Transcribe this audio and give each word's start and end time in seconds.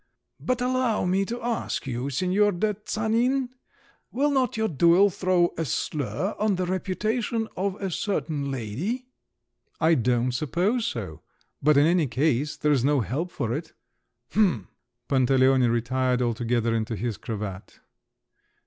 "But 0.39 0.61
allow 0.61 1.05
me 1.05 1.25
to 1.25 1.43
ask 1.43 1.85
you, 1.85 2.09
Signor 2.09 2.53
de 2.53 2.73
Tsanin, 2.73 3.49
will 4.11 4.31
not 4.31 4.57
your 4.57 4.67
duel 4.67 5.11
throw 5.11 5.53
a 5.59 5.63
slur 5.63 6.33
on 6.39 6.55
the 6.55 6.65
reputation 6.65 7.47
of 7.55 7.79
a 7.79 7.91
certain 7.91 8.49
lady?" 8.49 9.05
"I 9.79 9.93
don't 9.93 10.31
suppose 10.31 10.87
so; 10.87 11.21
but 11.61 11.77
in 11.77 11.85
any 11.85 12.07
case, 12.07 12.57
there's 12.57 12.83
no 12.83 13.01
help 13.01 13.29
for 13.29 13.53
it." 13.53 13.73
"H'm!" 14.31 14.69
Pantaleone 15.07 15.69
retired 15.69 16.19
altogether 16.19 16.73
into 16.73 16.95
his 16.95 17.17
cravat. 17.17 17.79